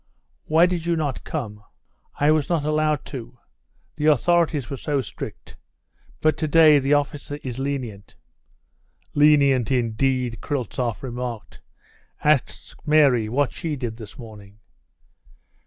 [0.45, 1.61] Why did you not come?"
[2.19, 3.37] "I was not allowed to,
[3.97, 5.57] the authorities were so strict,
[6.21, 8.15] but to day the officer is lenient."
[9.13, 11.61] "Lenient indeed!" Kryltzoff remarked.
[12.23, 14.57] "Ask Mary what she did this morning."